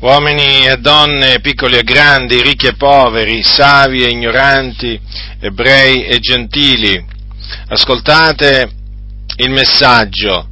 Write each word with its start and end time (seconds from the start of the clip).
uomini 0.00 0.66
e 0.66 0.76
donne, 0.78 1.40
piccoli 1.40 1.76
e 1.76 1.82
grandi, 1.82 2.42
ricchi 2.42 2.66
e 2.66 2.74
poveri, 2.74 3.42
savi 3.42 4.02
e 4.02 4.10
ignoranti, 4.10 4.98
ebrei 5.40 6.04
e 6.04 6.18
gentili, 6.18 7.04
ascoltate 7.68 8.70
il 9.36 9.50
messaggio 9.50 10.48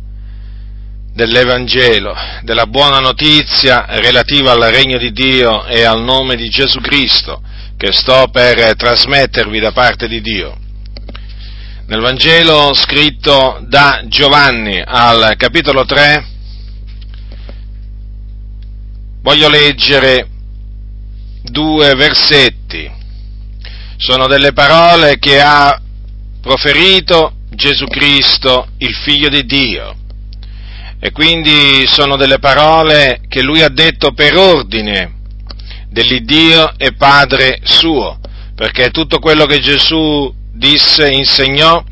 dell'Evangelo, 1.13 2.15
della 2.43 2.67
buona 2.67 2.99
notizia 2.99 3.87
relativa 3.89 4.53
al 4.53 4.71
regno 4.71 4.99
di 4.99 5.13
Dio 5.13 5.67
e 5.67 5.83
al 5.83 6.03
nome 6.03 6.37
di 6.37 6.49
Gesù 6.49 6.81
Cristo 6.81 7.43
che 7.77 7.93
sto 7.93 8.29
per 8.31 8.75
trasmettervi 8.77 9.61
da 9.61 9.73
parte 9.73 10.09
di 10.09 10.21
Dio. 10.21 10.57
Nel 11.87 12.01
Vangelo 12.01 12.75
scritto 12.75 13.65
da 13.67 14.03
Giovanni 14.07 14.83
al 14.85 15.35
capitolo 15.37 15.85
3 15.85 16.38
voglio 19.29 19.51
leggere 19.51 20.27
due 21.43 21.95
versetti. 21.97 22.91
Sono 23.99 24.27
delle 24.27 24.55
parole 24.55 25.19
che 25.19 25.39
ha 25.39 25.79
proferito 26.41 27.35
Gesù 27.51 27.85
Cristo, 27.89 28.69
il 28.79 28.95
Figlio 28.95 29.29
di 29.29 29.45
Dio. 29.45 29.95
E 30.99 31.13
quindi 31.13 31.87
sono 31.89 32.17
delle 32.17 32.39
parole 32.39 33.21
che 33.29 33.43
lui 33.43 33.61
ha 33.61 33.69
detto 33.69 34.13
per 34.13 34.35
ordine 34.35 35.17
dell'Iddio 35.91 36.73
e 36.79 36.95
Padre 36.95 37.61
suo, 37.65 38.19
perché 38.55 38.89
tutto 38.89 39.19
quello 39.19 39.45
che 39.45 39.59
Gesù 39.59 40.35
disse, 40.55 41.07
insegnò, 41.11 41.85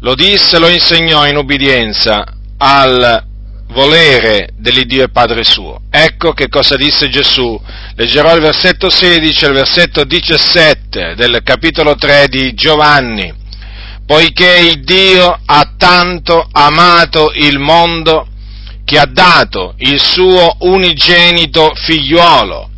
lo 0.00 0.14
disse, 0.14 0.58
lo 0.58 0.68
insegnò 0.68 1.26
in 1.26 1.36
ubbidienza 1.36 2.24
al 2.56 3.28
volere 3.70 4.50
dell'Iddio 4.56 5.04
e 5.04 5.10
Padre 5.10 5.44
suo. 5.44 5.82
Ecco 5.90 6.32
che 6.32 6.48
cosa 6.48 6.76
disse 6.76 7.08
Gesù. 7.08 7.60
Leggerò 7.94 8.34
il 8.34 8.40
versetto 8.40 8.90
16 8.90 9.44
e 9.44 9.48
il 9.48 9.54
versetto 9.54 10.04
17 10.04 11.14
del 11.16 11.40
capitolo 11.42 11.94
3 11.94 12.28
di 12.28 12.54
Giovanni. 12.54 13.32
Poiché 14.06 14.58
il 14.58 14.82
Dio 14.82 15.38
ha 15.44 15.72
tanto 15.76 16.48
amato 16.50 17.32
il 17.34 17.58
mondo 17.58 18.26
che 18.84 18.98
ha 18.98 19.06
dato 19.06 19.74
il 19.78 20.00
suo 20.00 20.56
unigenito 20.60 21.72
figliuolo, 21.76 22.68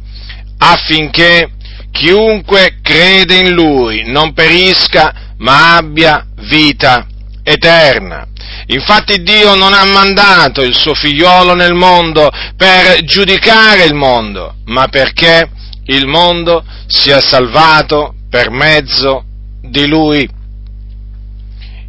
affinché 0.59 1.53
chiunque 1.91 2.81
crede 2.83 3.39
in 3.39 3.53
lui 3.53 4.05
non 4.11 4.35
perisca, 4.35 5.33
ma 5.39 5.77
abbia 5.77 6.27
vita 6.41 7.07
eterna. 7.43 8.27
Infatti 8.67 9.23
Dio 9.23 9.55
non 9.55 9.73
ha 9.73 9.85
mandato 9.85 10.63
il 10.63 10.75
suo 10.75 10.95
figliolo 10.95 11.55
nel 11.55 11.75
mondo 11.75 12.31
per 12.57 13.03
giudicare 13.05 13.85
il 13.85 13.95
mondo, 13.95 14.57
ma 14.67 14.89
perché 14.89 15.51
il 15.87 16.07
mondo 16.07 16.65
sia 16.87 17.21
salvato 17.21 18.15
per 18.31 18.51
mezzo 18.51 19.25
di 19.61 19.87
lui. 19.87 20.29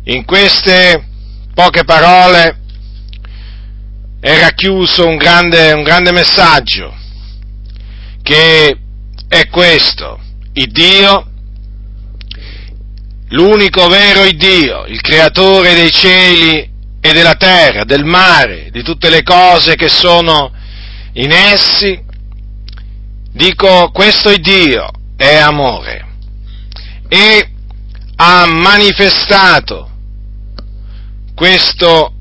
In 0.06 0.26
queste 0.26 1.08
poche 1.54 1.84
parole 1.84 2.60
è 4.20 4.40
racchiuso 4.40 5.08
un 5.08 5.18
grande, 5.18 5.72
un 5.74 5.84
grande 5.84 6.12
messaggio, 6.12 6.94
che 8.22 8.78
è 9.28 9.48
questo, 9.50 10.20
il 10.54 10.72
Dio 10.72 11.33
l'unico 13.34 13.88
vero 13.88 14.30
Dio, 14.32 14.86
il 14.86 15.02
creatore 15.02 15.74
dei 15.74 15.92
cieli 15.92 16.72
e 17.02 17.12
della 17.12 17.34
terra, 17.36 17.84
del 17.84 18.06
mare, 18.06 18.70
di 18.72 18.84
tutte 18.84 19.10
le 19.10 19.24
cose 19.24 19.76
che 19.76 19.90
sono 19.90 20.52
in 21.14 21.32
essi, 21.32 22.02
dico 23.32 23.90
questo 23.92 24.36
Dio, 24.38 24.90
è 25.18 25.36
amore. 25.36 26.08
E 27.10 27.50
ha 28.16 28.46
manifestato 28.46 29.90
questo 31.36 32.14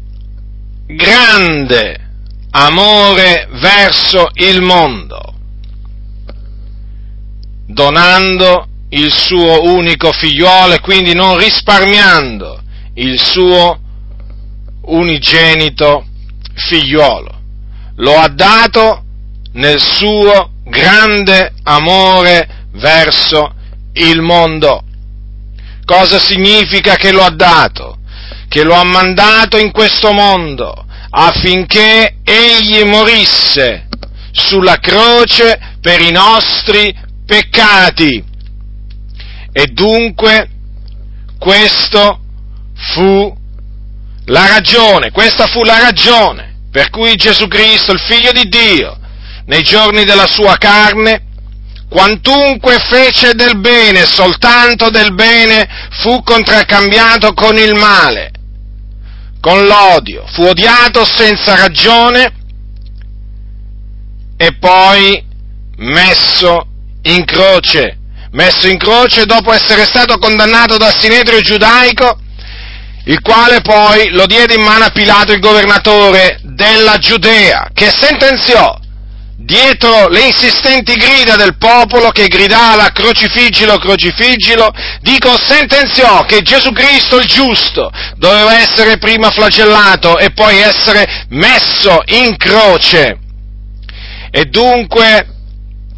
grande 0.86 2.10
amore 2.50 3.48
verso 3.52 4.28
il 4.34 4.62
mondo, 4.62 5.34
donando 7.66 8.66
il 8.92 9.12
suo 9.12 9.62
unico 9.74 10.12
figliolo 10.12 10.74
e 10.74 10.80
quindi 10.80 11.14
non 11.14 11.38
risparmiando 11.38 12.60
il 12.94 13.18
suo 13.18 13.78
unigenito 14.84 16.06
figliolo. 16.54 17.40
Lo 17.96 18.18
ha 18.18 18.28
dato 18.28 19.04
nel 19.52 19.80
suo 19.80 20.50
grande 20.64 21.52
amore 21.62 22.66
verso 22.72 23.54
il 23.94 24.20
mondo. 24.20 24.82
Cosa 25.84 26.18
significa 26.18 26.96
che 26.96 27.12
lo 27.12 27.22
ha 27.22 27.30
dato? 27.30 27.98
Che 28.48 28.62
lo 28.62 28.74
ha 28.74 28.84
mandato 28.84 29.56
in 29.56 29.70
questo 29.70 30.12
mondo 30.12 30.86
affinché 31.14 32.16
egli 32.24 32.84
morisse 32.84 33.88
sulla 34.32 34.76
croce 34.76 35.76
per 35.80 36.00
i 36.00 36.10
nostri 36.10 36.94
peccati 37.26 38.30
e 39.52 39.66
dunque 39.66 40.48
questo 41.38 42.20
fu 42.74 43.36
la 44.26 44.46
ragione, 44.46 45.10
questa 45.10 45.46
fu 45.46 45.62
la 45.62 45.78
ragione 45.78 46.52
per 46.72 46.88
cui 46.88 47.14
Gesù 47.16 47.48
Cristo, 47.48 47.92
il 47.92 48.00
figlio 48.00 48.32
di 48.32 48.48
Dio, 48.48 48.98
nei 49.44 49.62
giorni 49.62 50.04
della 50.04 50.26
sua 50.26 50.56
carne, 50.56 51.26
quantunque 51.90 52.78
fece 52.78 53.34
del 53.34 53.58
bene, 53.58 54.06
soltanto 54.06 54.88
del 54.88 55.12
bene, 55.12 55.68
fu 56.00 56.22
contraccambiato 56.22 57.34
con 57.34 57.58
il 57.58 57.74
male, 57.74 58.30
con 59.38 59.66
l'odio, 59.66 60.24
fu 60.28 60.44
odiato 60.44 61.04
senza 61.04 61.56
ragione 61.56 62.32
e 64.38 64.56
poi 64.58 65.22
messo 65.76 66.66
in 67.02 67.24
croce 67.26 67.98
messo 68.32 68.68
in 68.68 68.78
croce 68.78 69.24
dopo 69.24 69.52
essere 69.52 69.84
stato 69.84 70.18
condannato 70.18 70.76
dal 70.76 70.98
sinedrio 70.98 71.40
giudaico, 71.40 72.18
il 73.04 73.20
quale 73.20 73.60
poi 73.62 74.10
lo 74.10 74.26
diede 74.26 74.54
in 74.54 74.62
mano 74.62 74.84
a 74.84 74.90
Pilato, 74.90 75.32
il 75.32 75.40
governatore 75.40 76.38
della 76.42 76.98
Giudea, 76.98 77.68
che 77.72 77.90
sentenziò 77.90 78.78
dietro 79.36 80.06
le 80.06 80.26
insistenti 80.26 80.94
grida 80.94 81.34
del 81.34 81.56
popolo 81.56 82.10
che 82.10 82.28
gridava 82.28 82.90
crocifiggilo, 82.90 83.76
crocifiggilo, 83.76 84.72
dico 85.00 85.36
sentenziò 85.36 86.24
che 86.24 86.42
Gesù 86.42 86.70
Cristo 86.70 87.18
il 87.18 87.26
giusto 87.26 87.90
doveva 88.16 88.60
essere 88.60 88.98
prima 88.98 89.30
flagellato 89.30 90.16
e 90.18 90.30
poi 90.30 90.58
essere 90.58 91.26
messo 91.30 92.02
in 92.06 92.36
croce. 92.36 93.18
E 94.30 94.44
dunque 94.44 95.26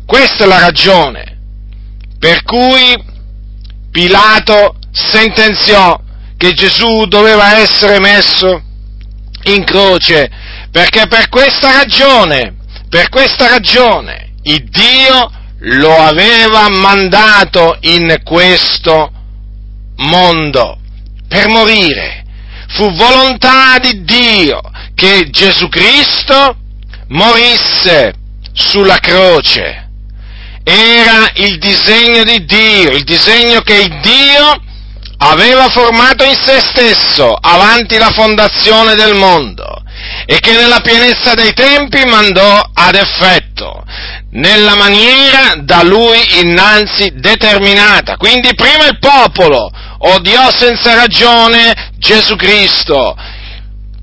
questa 0.07 0.45
è 0.45 0.47
la 0.47 0.59
ragione 0.59 1.34
per 2.25 2.43
cui 2.43 2.97
Pilato 3.91 4.77
sentenziò 4.91 6.01
che 6.39 6.55
Gesù 6.55 7.05
doveva 7.05 7.59
essere 7.59 8.01
messo 8.01 8.63
in 9.43 9.63
croce, 9.63 10.31
perché 10.71 11.07
per 11.07 11.29
questa 11.29 11.71
ragione, 11.73 12.55
per 12.89 13.11
questa 13.11 13.49
ragione, 13.49 14.37
il 14.45 14.65
Dio 14.71 15.31
lo 15.59 15.99
aveva 15.99 16.71
mandato 16.71 17.77
in 17.81 18.17
questo 18.25 19.13
mondo 19.97 20.79
per 21.29 21.49
morire. 21.49 22.25
Fu 22.69 22.91
volontà 22.95 23.79
di 23.79 24.03
Dio 24.03 24.63
che 24.95 25.29
Gesù 25.29 25.69
Cristo 25.69 26.57
morisse 27.09 28.15
sulla 28.55 28.97
croce 28.97 29.84
era 30.65 31.31
il 31.35 31.59
disegno 31.59 32.25
di 32.25 32.45
Dio, 32.45 32.91
il 32.91 33.05
disegno 33.05 33.61
che 33.61 33.87
Dio 34.01 34.61
aveva 35.19 35.69
formato 35.69 36.25
in 36.25 36.35
se 36.35 36.61
stesso 36.61 37.35
avanti 37.35 37.97
la 37.99 38.11
fondazione 38.11 38.95
del 38.95 39.15
mondo 39.15 39.83
e 40.27 40.39
che 40.41 40.53
nella 40.53 40.81
pienezza 40.81 41.35
dei 41.35 41.53
tempi 41.53 42.05
mandò 42.05 42.63
ad 42.73 42.95
effetto 42.95 43.85
nella 44.31 44.75
maniera 44.75 45.55
da 45.59 45.83
lui 45.83 46.19
innanzi 46.41 47.13
determinata. 47.15 48.17
Quindi 48.17 48.55
prima 48.55 48.87
il 48.87 48.99
popolo 48.99 49.71
odiò 49.99 50.51
senza 50.51 50.95
ragione 50.95 51.93
Gesù 51.99 52.37
Cristo, 52.37 53.15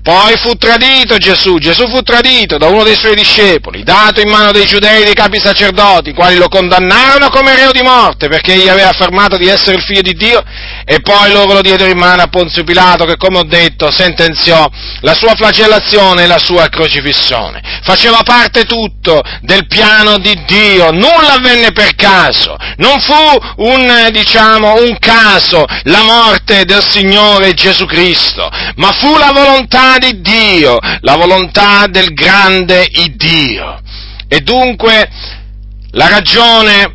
Poi 0.02 0.36
fu 0.38 0.56
tradito 0.56 1.16
Gesù, 1.16 1.58
Gesù 1.58 1.88
fu 1.88 2.02
tradito 2.02 2.58
da 2.58 2.66
uno 2.66 2.82
dei 2.82 2.96
suoi 2.96 3.14
discepoli, 3.14 3.84
dato 3.84 4.20
in 4.20 4.28
mano 4.28 4.50
dei 4.50 4.66
giudei 4.66 5.02
e 5.02 5.04
dei 5.04 5.14
capi 5.14 5.38
sacerdoti, 5.38 6.10
i 6.10 6.12
quali 6.12 6.38
lo 6.38 6.48
condannarono 6.48 7.28
come 7.28 7.54
reo 7.54 7.70
di 7.70 7.82
morte 7.82 8.26
perché 8.26 8.54
egli 8.54 8.68
aveva 8.68 8.88
affermato 8.88 9.36
di 9.36 9.46
essere 9.46 9.76
il 9.76 9.82
figlio 9.82 10.00
di 10.00 10.14
Dio 10.14 10.42
e 10.84 11.00
poi 11.02 11.30
loro 11.30 11.52
lo 11.52 11.60
diedero 11.60 11.88
in 11.88 11.98
mano 11.98 12.20
a 12.20 12.26
Ponzio 12.26 12.64
Pilato 12.64 13.04
che, 13.04 13.16
come 13.16 13.38
ho 13.38 13.44
detto, 13.44 13.92
sentenziò 13.92 14.68
la 15.02 15.14
sua 15.14 15.36
flagellazione 15.36 16.24
e 16.24 16.26
la 16.26 16.38
sua 16.38 16.68
crocifissione. 16.68 17.60
Faceva 17.84 18.22
parte 18.24 18.64
tutto 18.64 19.22
del 19.42 19.68
piano 19.68 20.18
di 20.18 20.36
Dio, 20.46 20.90
nulla 20.90 21.34
avvenne 21.34 21.70
per 21.70 21.94
caso, 21.94 22.56
non 22.78 23.00
fu 23.00 23.14
un, 23.58 24.08
diciamo, 24.10 24.82
un 24.82 24.96
caso 24.98 25.64
la 25.84 26.02
morte 26.02 26.64
del 26.64 26.84
Signore 26.84 27.54
Gesù 27.54 27.86
Cristo, 27.86 28.50
ma 28.76 28.90
fu 28.90 29.16
la 29.16 29.30
volontà 29.32 29.91
di 29.98 30.20
Dio, 30.20 30.78
la 31.00 31.16
volontà 31.16 31.86
del 31.86 32.12
grande 32.12 32.88
Dio. 33.14 33.80
E 34.28 34.40
dunque 34.40 35.08
la 35.92 36.08
ragione 36.08 36.94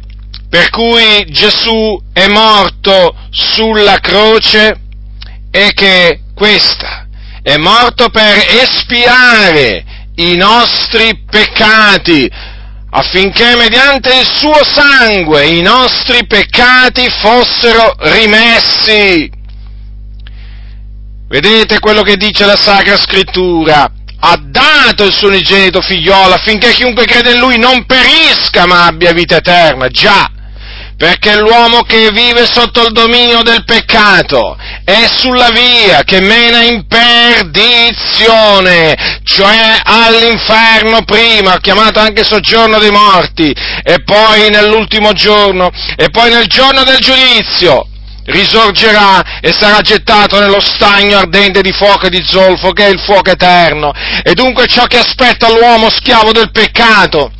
per 0.50 0.70
cui 0.70 1.26
Gesù 1.30 2.02
è 2.14 2.28
morto 2.28 3.16
sulla 3.30 4.00
croce 4.00 4.80
è 5.52 5.70
che 5.74 6.22
questa 6.34 7.08
è 7.44 7.58
morto 7.58 8.10
per 8.10 8.46
espiare 8.62 9.84
i 10.16 10.36
nostri 10.36 11.24
peccati, 11.30 12.30
affinché 12.90 13.56
mediante 13.56 14.14
il 14.20 14.26
suo 14.26 14.64
sangue 14.64 15.46
i 15.46 15.62
nostri 15.62 16.26
peccati 16.26 17.08
fossero 17.10 17.96
rimessi. 18.00 19.37
Vedete 21.30 21.80
quello 21.80 22.04
che 22.04 22.16
dice 22.16 22.46
la 22.46 22.56
Sacra 22.56 22.96
Scrittura? 22.98 23.92
Ha 24.20 24.40
dato 24.42 25.04
il 25.04 25.14
suo 25.14 25.28
unigenito 25.28 25.82
figliolo 25.82 26.34
affinché 26.34 26.72
chiunque 26.72 27.04
crede 27.04 27.34
in 27.34 27.40
lui 27.40 27.58
non 27.58 27.86
perisca 27.86 28.66
ma 28.66 28.86
abbia 28.86 29.12
vita 29.12 29.36
eterna. 29.36 29.90
Già, 29.90 30.32
perché 30.96 31.36
l'uomo 31.38 31.82
che 31.82 32.12
vive 32.12 32.46
sotto 32.50 32.86
il 32.86 32.94
dominio 32.94 33.44
del 33.44 33.66
peccato 33.66 34.58
è 34.86 35.06
sulla 35.06 35.50
via 35.50 36.04
che 36.04 36.22
mena 36.22 36.62
in 36.62 36.88
perdizione, 36.88 37.60
cioè 39.24 39.82
all'inferno 39.84 41.04
prima, 41.04 41.60
chiamato 41.60 42.00
anche 42.00 42.24
soggiorno 42.24 42.80
dei 42.80 42.92
morti, 42.92 43.54
e 43.84 44.02
poi 44.06 44.50
nell'ultimo 44.50 45.12
giorno, 45.12 45.72
e 45.98 46.10
poi 46.10 46.32
nel 46.32 46.48
giorno 46.48 46.86
del 46.86 47.00
giudizio 47.00 47.90
risorgerà 48.28 49.40
e 49.42 49.54
sarà 49.54 49.80
gettato 49.82 50.40
nello 50.40 50.60
stagno 50.60 51.18
ardente 51.18 51.62
di 51.62 51.72
fuoco 51.72 52.08
e 52.08 52.10
di 52.10 52.24
zolfo, 52.26 52.72
che 52.72 52.86
è 52.86 52.90
il 52.90 53.00
fuoco 53.00 53.32
eterno. 53.32 53.92
E 54.24 54.34
dunque 54.34 54.68
ciò 54.68 54.86
che 54.86 54.98
aspetta 54.98 55.50
l'uomo 55.50 55.90
schiavo 55.90 56.32
del 56.32 56.52
peccato 56.52 57.32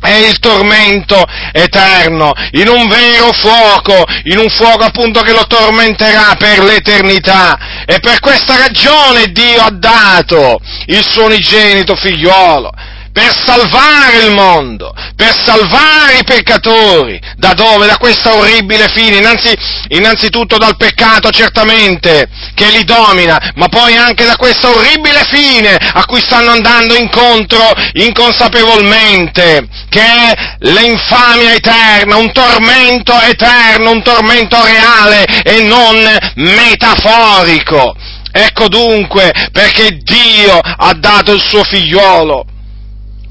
è 0.00 0.26
il 0.28 0.38
tormento 0.38 1.24
eterno, 1.52 2.32
in 2.52 2.68
un 2.68 2.86
vero 2.88 3.32
fuoco, 3.32 4.04
in 4.24 4.36
un 4.36 4.50
fuoco 4.50 4.84
appunto 4.84 5.22
che 5.22 5.32
lo 5.32 5.46
tormenterà 5.46 6.34
per 6.36 6.62
l'eternità. 6.62 7.84
E 7.86 8.00
per 8.00 8.20
questa 8.20 8.56
ragione 8.56 9.26
Dio 9.32 9.62
ha 9.62 9.70
dato 9.70 10.60
il 10.86 11.02
suo 11.02 11.24
unigenito 11.24 11.96
figliuolo 11.96 12.70
per 13.14 13.32
salvare 13.46 14.24
il 14.24 14.32
mondo, 14.32 14.92
per 15.14 15.40
salvare 15.40 16.18
i 16.18 16.24
peccatori. 16.24 17.20
Da 17.36 17.52
dove? 17.54 17.86
Da 17.86 17.96
questa 17.96 18.34
orribile 18.34 18.88
fine, 18.88 19.18
Innanzi, 19.18 19.56
innanzitutto 19.90 20.58
dal 20.58 20.76
peccato 20.76 21.30
certamente 21.30 22.28
che 22.54 22.68
li 22.70 22.82
domina, 22.82 23.52
ma 23.54 23.68
poi 23.68 23.94
anche 23.94 24.24
da 24.24 24.34
questa 24.34 24.68
orribile 24.68 25.24
fine 25.30 25.76
a 25.76 26.04
cui 26.06 26.20
stanno 26.20 26.50
andando 26.50 26.96
incontro 26.96 27.72
inconsapevolmente, 27.92 29.68
che 29.88 30.02
è 30.02 30.34
l'infamia 30.58 31.54
eterna, 31.54 32.16
un 32.16 32.32
tormento 32.32 33.16
eterno, 33.20 33.92
un 33.92 34.02
tormento 34.02 34.60
reale 34.64 35.24
e 35.44 35.62
non 35.62 36.04
metaforico. 36.34 37.94
Ecco 38.32 38.66
dunque 38.66 39.32
perché 39.52 40.00
Dio 40.02 40.58
ha 40.58 40.92
dato 40.94 41.32
il 41.32 41.40
suo 41.40 41.62
figliolo 41.62 42.46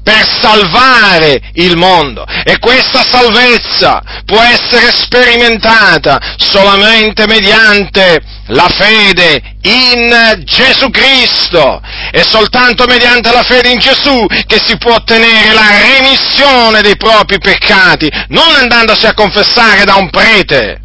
per 0.04 0.22
salvare 0.40 1.40
il 1.54 1.76
mondo 1.76 2.26
e 2.44 2.58
questa 2.58 3.02
salvezza 3.02 4.02
può 4.26 4.38
essere 4.38 4.92
sperimentata 4.92 6.20
solamente 6.36 7.26
mediante 7.26 8.20
la 8.48 8.68
fede 8.68 9.56
in 9.62 10.42
Gesù 10.44 10.90
Cristo. 10.90 11.80
È 12.10 12.22
soltanto 12.22 12.84
mediante 12.84 13.32
la 13.32 13.42
fede 13.42 13.70
in 13.70 13.78
Gesù 13.78 14.26
che 14.46 14.60
si 14.62 14.76
può 14.76 14.94
ottenere 14.94 15.54
la 15.54 15.80
remissione 15.80 16.82
dei 16.82 16.98
propri 16.98 17.38
peccati, 17.38 18.08
non 18.28 18.54
andandosi 18.54 19.06
a 19.06 19.14
confessare 19.14 19.84
da 19.84 19.94
un 19.94 20.10
prete 20.10 20.80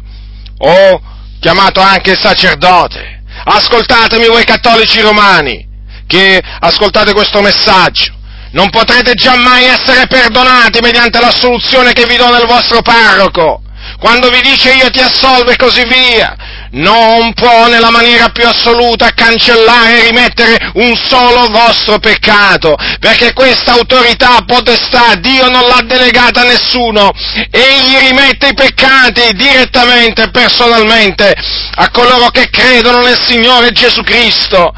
o 0.58 1.00
chiamato 1.40 1.80
anche 1.80 2.16
sacerdote. 2.18 3.22
Ascoltatemi 3.44 4.26
voi 4.26 4.44
cattolici 4.44 5.00
romani 5.00 5.68
che 6.06 6.42
ascoltate 6.60 7.12
questo 7.12 7.40
messaggio 7.42 8.18
non 8.52 8.70
potrete 8.70 9.14
giammai 9.14 9.64
essere 9.64 10.06
perdonati 10.06 10.80
mediante 10.80 11.20
la 11.20 11.32
soluzione 11.32 11.92
che 11.92 12.06
vi 12.06 12.16
do 12.16 12.30
nel 12.30 12.46
vostro 12.46 12.82
parroco. 12.82 13.62
Quando 13.98 14.30
vi 14.30 14.40
dice 14.40 14.72
io 14.72 14.88
ti 14.90 15.00
assolvo 15.00 15.50
e 15.50 15.56
così 15.56 15.82
via, 15.84 16.34
non 16.72 17.32
può 17.34 17.68
nella 17.68 17.90
maniera 17.90 18.28
più 18.28 18.46
assoluta 18.46 19.10
cancellare 19.10 19.98
e 19.98 20.08
rimettere 20.08 20.70
un 20.74 20.94
solo 20.96 21.48
vostro 21.50 21.98
peccato, 21.98 22.76
perché 22.98 23.32
questa 23.32 23.72
autorità, 23.72 24.42
potestà, 24.46 25.16
Dio 25.16 25.50
non 25.50 25.66
l'ha 25.66 25.82
delegata 25.84 26.42
a 26.42 26.44
nessuno, 26.44 27.10
egli 27.50 28.08
rimette 28.08 28.48
i 28.48 28.54
peccati 28.54 29.32
direttamente, 29.34 30.30
personalmente, 30.30 31.34
a 31.74 31.90
coloro 31.90 32.28
che 32.28 32.48
credono 32.48 33.00
nel 33.00 33.18
Signore 33.20 33.72
Gesù 33.72 34.02
Cristo. 34.02 34.72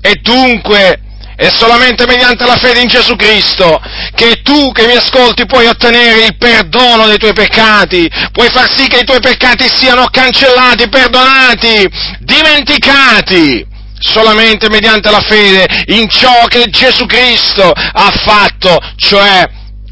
E 0.00 0.14
dunque, 0.22 1.00
è 1.38 1.50
solamente 1.54 2.04
mediante 2.04 2.44
la 2.44 2.56
fede 2.56 2.80
in 2.80 2.88
Gesù 2.88 3.14
Cristo 3.14 3.80
che 4.16 4.42
tu 4.42 4.72
che 4.72 4.86
mi 4.86 4.94
ascolti 4.94 5.46
puoi 5.46 5.66
ottenere 5.66 6.24
il 6.24 6.36
perdono 6.36 7.06
dei 7.06 7.16
tuoi 7.16 7.32
peccati, 7.32 8.10
puoi 8.32 8.48
far 8.48 8.68
sì 8.74 8.88
che 8.88 8.98
i 8.98 9.04
tuoi 9.04 9.20
peccati 9.20 9.68
siano 9.68 10.08
cancellati, 10.10 10.88
perdonati, 10.88 11.88
dimenticati 12.18 13.64
solamente 14.00 14.68
mediante 14.68 15.12
la 15.12 15.20
fede 15.20 15.84
in 15.86 16.08
ciò 16.08 16.46
che 16.48 16.64
Gesù 16.70 17.06
Cristo 17.06 17.70
ha 17.70 18.10
fatto, 18.10 18.76
cioè 18.96 19.48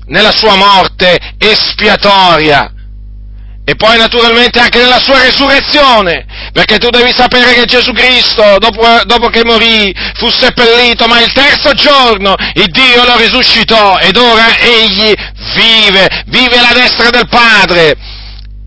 nella 0.06 0.32
sua 0.32 0.56
morte 0.56 1.16
espiatoria. 1.38 2.72
E 3.64 3.76
poi 3.76 3.98
naturalmente 3.98 4.58
anche 4.58 4.78
nella 4.78 5.00
sua 5.00 5.22
resurrezione, 5.22 6.26
perché 6.56 6.78
tu 6.78 6.88
devi 6.88 7.12
sapere 7.14 7.52
che 7.52 7.66
Gesù 7.66 7.92
Cristo, 7.92 8.56
dopo, 8.58 8.82
dopo, 9.04 9.28
che 9.28 9.44
morì, 9.44 9.94
fu 10.14 10.30
seppellito, 10.30 11.06
ma 11.06 11.20
il 11.20 11.30
terzo 11.30 11.72
giorno 11.72 12.34
il 12.54 12.68
Dio 12.68 13.04
lo 13.04 13.18
risuscitò 13.18 13.98
ed 13.98 14.16
ora 14.16 14.56
egli 14.56 15.12
vive, 15.54 16.24
vive 16.28 16.56
alla 16.56 16.72
destra 16.72 17.10
del 17.10 17.28
Padre. 17.28 17.94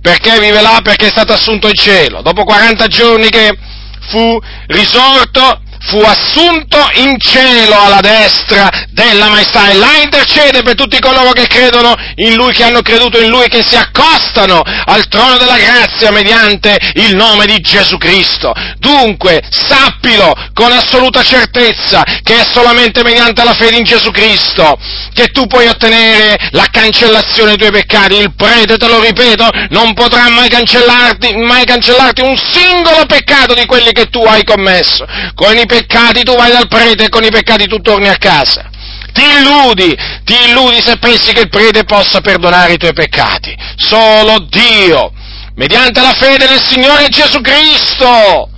Perché 0.04 0.40
vive 0.40 0.62
là? 0.62 0.82
Perché 0.84 1.08
è 1.08 1.10
stato 1.10 1.34
assunto 1.34 1.66
in 1.68 1.74
cielo. 1.74 2.22
Dopo 2.22 2.44
40 2.44 2.86
giorni 2.86 3.28
che 3.30 3.58
fu 4.02 4.40
risorto, 4.68 5.60
fu 5.82 6.00
assunto 6.00 6.78
in 6.96 7.18
cielo 7.20 7.80
alla 7.80 8.02
destra 8.02 8.70
della 8.90 9.30
maestà 9.30 9.70
e 9.70 9.76
là 9.76 10.02
intercede 10.04 10.62
per 10.62 10.76
tutti 10.76 11.00
coloro 11.00 11.32
che 11.32 11.48
credono 11.48 11.96
in 12.16 12.36
Lui, 12.36 12.54
che 12.54 12.64
hanno 12.64 12.82
creduto 12.82 13.20
in 13.20 13.30
Lui, 13.30 13.48
che 13.48 13.64
si 13.64 13.76
accostano 13.76 14.62
al 14.86 15.08
trono 15.08 15.38
della 15.38 15.58
grazia 15.58 16.12
mediante 16.12 16.78
il 16.96 17.16
nome 17.16 17.46
di 17.46 17.60
Gesù 17.60 17.98
Cristo. 17.98 18.54
Dunque, 18.78 19.42
sappilo 19.50 20.34
con 20.54 20.72
assoluta 20.72 21.24
certezza 21.24 22.04
che 22.24 22.42
è 22.42 22.46
solamente 22.52 23.04
mediante 23.04 23.44
la 23.44 23.54
fede 23.54 23.78
in 23.78 23.84
Gesù 23.84 24.12
Cristo 24.12 24.78
che 25.14 25.28
tu 25.28 25.48
puoi 25.48 25.68
ottenere 25.68 26.38
la 26.52 26.68
cancellazione 26.72 27.56
dei 27.56 27.58
tuoi 27.58 27.72
peccati. 27.72 28.16
Il 28.16 28.34
prete, 28.36 28.78
te 28.78 28.88
lo 28.88 29.02
ripeto, 29.02 29.50
non 29.70 29.94
potrà 29.94 30.30
mai 30.30 30.50
cancellarti, 30.50 31.36
mai 31.36 31.66
cancellarti 31.66 32.22
un 32.22 32.38
singolo 32.38 33.06
peccato 33.06 33.54
di 33.54 33.66
quelli 33.66 33.92
che 33.92 34.06
tu 34.10 34.24
hai 34.24 34.44
commesso. 34.44 35.06
Con 35.36 35.58
i 35.58 35.66
peccati 35.70 36.24
tu 36.24 36.36
vai 36.36 36.52
dal 36.52 36.68
prete 36.68 37.06
e 37.06 37.10
con 37.10 37.24
i 37.24 37.30
peccati 37.30 37.68
tu 37.68 37.80
torni 37.80 38.10
a 38.10 38.18
casa. 38.18 38.68
Ti 39.14 39.22
illudi, 39.22 39.96
ti 40.24 40.36
illudi 40.50 40.82
se 40.82 40.98
pensi 40.98 41.32
che 41.32 41.42
il 41.42 41.50
prete 41.50 41.84
possa 41.84 42.22
perdonare 42.22 42.74
i 42.74 42.78
tuoi 42.78 42.94
peccati. 42.94 43.56
Solo 43.76 44.48
Dio, 44.50 45.12
mediante 45.54 46.02
la 46.02 46.14
fede 46.14 46.48
nel 46.48 46.64
Signore 46.64 47.08
Gesù 47.10 47.40
Cristo. 47.42 48.50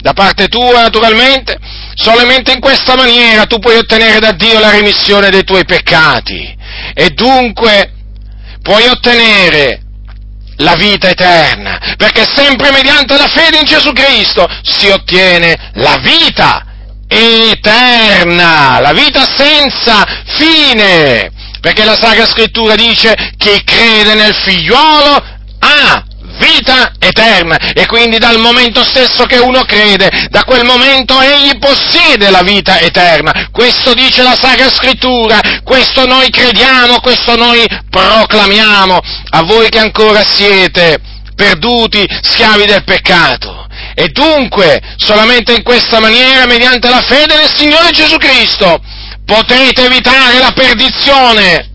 Da 0.00 0.12
parte 0.12 0.46
tua, 0.46 0.82
naturalmente, 0.82 1.58
solamente 1.94 2.52
in 2.52 2.60
questa 2.60 2.94
maniera 2.94 3.44
tu 3.46 3.58
puoi 3.58 3.76
ottenere 3.76 4.20
da 4.20 4.32
Dio 4.32 4.58
la 4.58 4.70
remissione 4.70 5.28
dei 5.28 5.44
tuoi 5.44 5.64
peccati. 5.64 6.56
E 6.94 7.10
dunque 7.10 7.92
puoi 8.62 8.86
ottenere 8.86 9.82
la 10.58 10.74
vita 10.74 11.08
eterna, 11.08 11.94
perché 11.96 12.24
sempre 12.34 12.70
mediante 12.70 13.16
la 13.16 13.28
fede 13.28 13.58
in 13.58 13.64
Gesù 13.64 13.92
Cristo 13.92 14.46
si 14.62 14.88
ottiene 14.88 15.70
la 15.74 15.98
vita 15.98 16.64
eterna, 17.06 18.80
la 18.80 18.92
vita 18.92 19.24
senza 19.36 20.04
fine, 20.36 21.30
perché 21.60 21.84
la 21.84 21.96
Sacra 21.96 22.26
Scrittura 22.26 22.74
dice 22.74 23.14
chi 23.36 23.62
crede 23.64 24.14
nel 24.14 24.34
figliuolo 24.34 25.24
ha 25.60 26.04
vita 26.38 26.92
eterna 26.98 27.56
e 27.72 27.86
quindi 27.86 28.18
dal 28.18 28.38
momento 28.38 28.84
stesso 28.84 29.24
che 29.24 29.38
uno 29.38 29.64
crede, 29.64 30.10
da 30.30 30.44
quel 30.44 30.64
momento 30.64 31.20
egli 31.20 31.58
possiede 31.58 32.30
la 32.30 32.42
vita 32.42 32.78
eterna. 32.80 33.48
Questo 33.50 33.94
dice 33.94 34.22
la 34.22 34.36
Sacra 34.38 34.70
Scrittura, 34.70 35.40
questo 35.64 36.06
noi 36.06 36.30
crediamo, 36.30 37.00
questo 37.00 37.36
noi 37.36 37.66
proclamiamo 37.90 38.98
a 39.30 39.42
voi 39.42 39.68
che 39.68 39.78
ancora 39.78 40.24
siete 40.24 40.98
perduti, 41.34 42.04
schiavi 42.22 42.66
del 42.66 42.84
peccato. 42.84 43.66
E 43.94 44.08
dunque, 44.08 44.80
solamente 44.96 45.52
in 45.52 45.62
questa 45.62 46.00
maniera, 46.00 46.46
mediante 46.46 46.88
la 46.88 47.00
fede 47.00 47.36
nel 47.36 47.52
Signore 47.52 47.90
Gesù 47.90 48.16
Cristo, 48.16 48.80
potete 49.24 49.84
evitare 49.84 50.38
la 50.38 50.52
perdizione. 50.52 51.67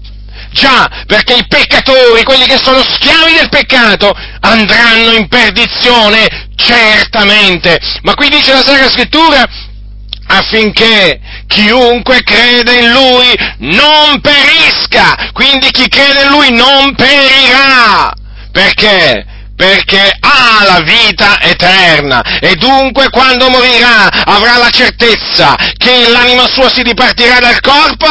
Già, 0.53 0.87
perché 1.07 1.33
i 1.33 1.47
peccatori, 1.47 2.23
quelli 2.23 2.45
che 2.45 2.59
sono 2.61 2.81
schiavi 2.83 3.33
del 3.33 3.49
peccato, 3.49 4.15
andranno 4.41 5.11
in 5.13 5.27
perdizione, 5.27 6.49
certamente. 6.55 7.79
Ma 8.03 8.13
qui 8.13 8.29
dice 8.29 8.53
la 8.53 8.61
Sacra 8.61 8.89
Scrittura, 8.89 9.43
affinché 10.27 11.19
chiunque 11.47 12.23
crede 12.23 12.79
in 12.79 12.91
Lui 12.91 13.35
non 13.59 14.21
perisca, 14.21 15.31
quindi 15.33 15.71
chi 15.71 15.87
crede 15.89 16.23
in 16.23 16.29
Lui 16.29 16.51
non 16.51 16.93
perirà. 16.95 18.13
Perché? 18.51 19.25
perché 19.55 20.17
ha 20.19 20.63
la 20.65 20.79
vita 20.81 21.39
eterna 21.39 22.39
e 22.39 22.55
dunque 22.55 23.09
quando 23.11 23.49
morirà 23.49 24.09
avrà 24.25 24.57
la 24.57 24.69
certezza 24.71 25.55
che 25.77 26.09
l'anima 26.09 26.47
sua 26.47 26.69
si 26.69 26.81
dipartirà 26.81 27.39
dal 27.39 27.59
corpo 27.61 28.07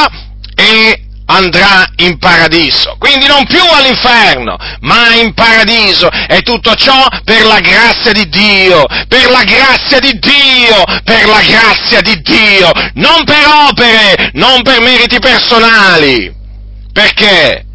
e 0.55 1.12
andrà 1.27 1.87
in 1.97 2.19
paradiso. 2.19 2.97
Quindi 2.99 3.27
non 3.27 3.45
più 3.47 3.63
all'inferno, 3.63 4.57
ma 4.81 5.15
in 5.15 5.33
paradiso. 5.35 6.09
E 6.11 6.41
tutto 6.43 6.75
ciò 6.75 7.07
per 7.25 7.45
la 7.45 7.61
grazia 7.61 8.13
di 8.13 8.29
Dio, 8.29 8.85
per 9.09 9.31
la 9.31 9.45
grazia 9.45 9.99
di 9.99 10.19
Dio, 10.19 10.83
per 11.05 11.27
la 11.27 11.41
grazia 11.43 12.01
di 12.01 12.21
Dio, 12.23 12.71
non 12.95 13.25
per 13.25 13.47
opere, 13.69 14.31
non 14.35 14.63
per 14.63 14.81
meriti 14.81 15.19
personali. 15.19 16.35
Perché? 16.93 17.67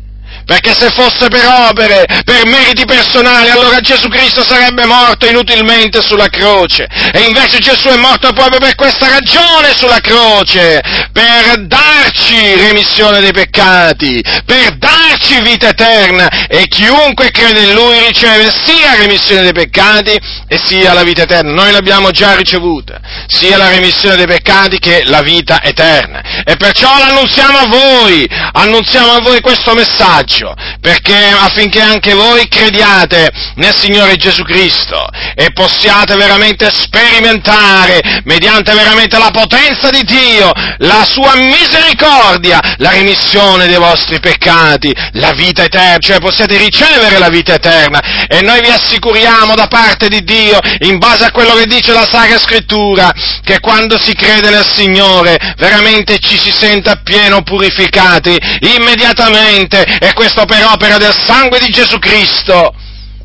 Perché 0.48 0.74
se 0.74 0.90
fosse 0.92 1.28
per 1.28 1.46
opere, 1.46 2.06
per 2.24 2.48
meriti 2.48 2.86
personali, 2.86 3.50
allora 3.50 3.82
Gesù 3.82 4.08
Cristo 4.08 4.46
sarebbe 4.46 4.86
morto 4.86 5.26
inutilmente 5.26 6.02
sulla 6.02 6.30
croce. 6.30 6.88
E 7.12 7.20
invece 7.24 7.60
Gesù 7.60 7.90
è 7.90 7.98
morto 7.98 8.32
proprio 8.32 8.58
per 8.58 8.76
questa 8.76 9.10
ragione 9.10 9.74
sulla 9.76 10.00
croce, 10.00 10.82
per 11.12 11.66
darci 11.66 12.56
remissione 12.56 13.20
dei 13.20 13.34
peccati, 13.34 14.24
per 14.46 14.78
darci 14.78 15.17
vita 15.42 15.70
eterna. 15.70 16.48
E 16.48 16.68
chiunque 16.68 17.32
crede 17.32 17.62
in 17.62 17.74
Lui 17.74 18.00
riceve 18.06 18.52
sia 18.64 18.96
remissione 18.96 19.42
dei 19.42 19.54
peccati 19.54 20.18
e 20.48 20.60
sia 20.64 20.94
la 20.94 21.04
vita 21.04 21.24
eterna. 21.24 21.52
Noi 21.52 21.72
l'abbiamo 21.72 22.12
già 22.12 22.36
ricevuta, 22.36 23.00
sia 23.28 23.58
la 23.58 23.70
remissione 23.70 24.16
dei 24.16 24.28
peccati 24.28 24.80
che 24.80 25.04
la 25.06 25.22
vita 25.22 25.62
eterna. 25.62 26.44
E 26.44 26.56
perciò 26.56 26.98
l'annunziamo 26.98 27.58
a 27.58 27.68
voi, 27.68 28.28
annunziamo 28.54 29.12
a 29.12 29.22
voi 29.22 29.42
questo 29.42 29.74
messaggio, 29.74 30.54
perché 30.80 31.16
affinché 31.16 31.82
anche 31.82 32.14
voi 32.14 32.48
crediate 32.48 33.30
nel 33.56 33.76
Signore 33.76 34.16
Gesù 34.16 34.44
Cristo 34.44 35.08
e 35.36 35.52
possiate 35.52 36.16
veramente 36.16 36.70
sperimentare, 36.72 38.22
mediante 38.24 38.74
veramente 38.74 39.18
la 39.18 39.32
potenza 39.32 39.90
di 39.90 40.04
Dio, 40.04 40.52
la 40.80 41.06
sua 41.06 41.36
misericordia, 41.36 42.60
la 42.78 42.92
remissione 42.92 43.68
dei 43.68 43.78
vostri 43.78 44.20
peccati, 44.20 44.94
la 45.14 45.32
vita 45.34 45.64
eterna, 45.64 45.98
cioè 45.98 46.20
possiate 46.20 46.58
ricevere 46.58 47.18
la 47.18 47.30
vita 47.30 47.56
eterna. 47.56 48.00
E 48.28 48.42
noi 48.42 48.62
vi 48.62 48.70
assicuriamo 48.70 49.56
da 49.56 49.68
parte 49.68 50.08
di 50.08 50.24
Dio, 50.24 50.60
in 50.80 50.98
base 50.98 51.26
a 51.26 51.32
quello 51.32 51.56
che 51.56 51.66
dice 51.66 51.94
la 51.94 52.08
Sacra 52.10 52.40
Scrittura, 52.40 53.12
che 53.44 53.60
quando 53.60 53.98
si 53.98 54.14
crede 54.14 54.50
nel 54.50 54.66
Signore 54.66 55.38
veramente 55.58 56.20
ci 56.20 56.38
si 56.38 56.52
sente 56.52 56.90
appieno 56.90 57.42
purificati 57.42 58.38
immediatamente 58.60 59.84
e 60.00 60.14
questo 60.14 60.26
questo 60.28 60.46
per 60.46 60.66
opera 60.66 60.98
del 60.98 61.16
sangue 61.16 61.60
di 61.60 61.68
Gesù 61.68 61.98
Cristo. 62.00 62.74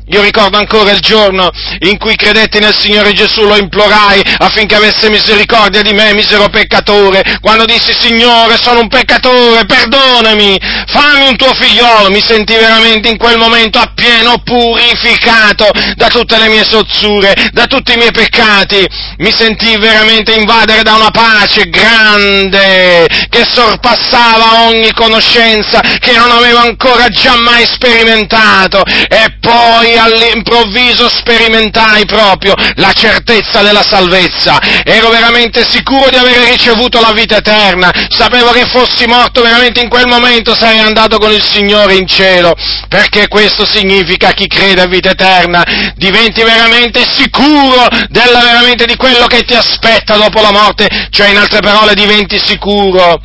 Io 0.07 0.21
ricordo 0.21 0.57
ancora 0.57 0.91
il 0.91 0.99
giorno 0.99 1.49
in 1.79 1.97
cui 1.97 2.15
credetti 2.17 2.59
nel 2.59 2.75
Signore 2.75 3.13
Gesù, 3.13 3.43
lo 3.43 3.55
implorai 3.55 4.21
affinché 4.39 4.75
avesse 4.75 5.09
misericordia 5.09 5.81
di 5.81 5.93
me, 5.93 6.13
misero 6.13 6.49
peccatore. 6.49 7.23
Quando 7.39 7.63
dissi, 7.63 7.93
Signore, 7.93 8.57
sono 8.61 8.81
un 8.81 8.89
peccatore, 8.89 9.65
perdonami, 9.65 10.59
fammi 10.87 11.27
un 11.27 11.37
tuo 11.37 11.53
figliolo, 11.53 12.09
mi 12.09 12.21
sentii 12.21 12.57
veramente 12.57 13.07
in 13.07 13.17
quel 13.17 13.37
momento 13.37 13.79
appieno 13.79 14.41
purificato 14.43 15.69
da 15.95 16.07
tutte 16.09 16.37
le 16.37 16.49
mie 16.49 16.65
sozzure, 16.65 17.33
da 17.53 17.65
tutti 17.65 17.93
i 17.93 17.97
miei 17.97 18.11
peccati. 18.11 18.85
Mi 19.19 19.31
sentii 19.31 19.77
veramente 19.77 20.33
invadere 20.33 20.83
da 20.83 20.95
una 20.95 21.11
pace 21.11 21.69
grande, 21.69 23.07
che 23.29 23.45
sorpassava 23.49 24.65
ogni 24.67 24.91
conoscenza, 24.91 25.79
che 25.99 26.11
non 26.17 26.29
avevo 26.29 26.57
ancora 26.57 27.07
giammai 27.07 27.65
sperimentato. 27.65 28.83
E 29.07 29.37
poi 29.39 29.92
all'improvviso 29.97 31.09
sperimentai 31.09 32.05
proprio 32.05 32.53
la 32.75 32.91
certezza 32.93 33.61
della 33.61 33.83
salvezza. 33.83 34.59
Ero 34.83 35.09
veramente 35.09 35.67
sicuro 35.67 36.09
di 36.09 36.15
aver 36.15 36.49
ricevuto 36.49 36.99
la 36.99 37.11
vita 37.11 37.37
eterna. 37.37 37.91
Sapevo 38.09 38.51
che 38.51 38.65
fossi 38.65 39.05
morto 39.05 39.41
veramente 39.41 39.81
in 39.81 39.89
quel 39.89 40.07
momento 40.07 40.55
sarei 40.55 40.79
andato 40.79 41.17
con 41.17 41.31
il 41.31 41.43
Signore 41.43 41.95
in 41.95 42.07
cielo. 42.07 42.55
Perché 42.87 43.27
questo 43.27 43.65
significa 43.65 44.31
chi 44.31 44.47
crede 44.47 44.81
a 44.81 44.87
vita 44.87 45.11
eterna 45.11 45.63
diventi 45.95 46.43
veramente 46.43 47.03
sicuro 47.09 47.87
della, 48.09 48.39
veramente 48.39 48.85
di 48.85 48.95
quello 48.95 49.27
che 49.27 49.43
ti 49.43 49.53
aspetta 49.53 50.15
dopo 50.15 50.41
la 50.41 50.51
morte. 50.51 50.87
Cioè 51.09 51.29
in 51.29 51.37
altre 51.37 51.59
parole 51.59 51.93
diventi 51.93 52.39
sicuro 52.43 53.21